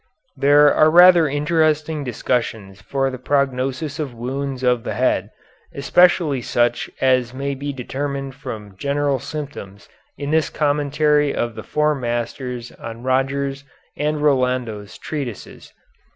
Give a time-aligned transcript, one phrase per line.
[0.35, 5.29] There are rather interesting discussions of the prognosis of wounds of the head,
[5.75, 9.87] especially such as may be determined from general symptoms
[10.17, 13.63] in this commentary of the Four Masters on Roger's
[13.95, 15.71] and Rolando's treatises.